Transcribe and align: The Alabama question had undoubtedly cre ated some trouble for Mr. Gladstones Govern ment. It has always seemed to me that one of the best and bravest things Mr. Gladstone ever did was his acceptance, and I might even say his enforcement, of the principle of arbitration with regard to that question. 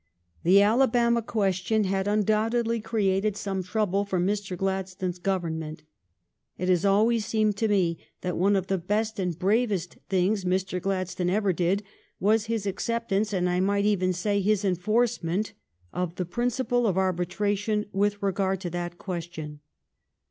The 0.41 0.63
Alabama 0.63 1.21
question 1.21 1.83
had 1.83 2.07
undoubtedly 2.07 2.81
cre 2.81 3.01
ated 3.01 3.37
some 3.37 3.61
trouble 3.61 4.03
for 4.03 4.19
Mr. 4.19 4.57
Gladstones 4.57 5.19
Govern 5.19 5.59
ment. 5.59 5.83
It 6.57 6.69
has 6.69 6.83
always 6.83 7.23
seemed 7.23 7.55
to 7.57 7.67
me 7.67 7.99
that 8.21 8.35
one 8.35 8.55
of 8.55 8.65
the 8.65 8.79
best 8.79 9.19
and 9.19 9.37
bravest 9.37 9.99
things 10.09 10.43
Mr. 10.43 10.81
Gladstone 10.81 11.29
ever 11.29 11.53
did 11.53 11.83
was 12.19 12.45
his 12.45 12.65
acceptance, 12.65 13.31
and 13.31 13.47
I 13.47 13.59
might 13.59 13.85
even 13.85 14.11
say 14.11 14.41
his 14.41 14.65
enforcement, 14.65 15.53
of 15.93 16.15
the 16.15 16.25
principle 16.25 16.87
of 16.87 16.97
arbitration 16.97 17.85
with 17.91 18.23
regard 18.23 18.59
to 18.61 18.71
that 18.71 18.97
question. 18.97 19.59